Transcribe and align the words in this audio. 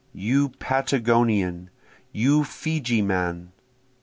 you 0.15 0.49
Patagonian! 0.49 1.69
you 2.11 2.41
Feejeeman! 2.43 3.49